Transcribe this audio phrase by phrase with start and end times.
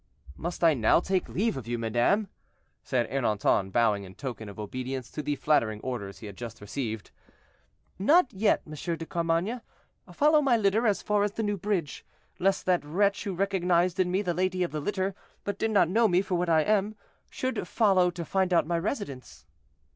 [0.35, 2.27] "Must I now take leave of you, madame?"
[2.81, 7.11] said Ernanton, bowing in token of obedience to the flattering orders he had just received.
[7.99, 8.73] "Not yet, M.
[8.73, 9.61] de Carmainges;
[10.11, 12.03] follow my litter as far as the new bridge,
[12.39, 15.87] lest that wretch who recognized in me the lady of the litter, but did not
[15.87, 16.95] know me for what I am,
[17.29, 19.45] should follow to find out my residence."